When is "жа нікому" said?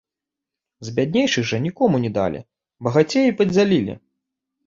1.49-1.97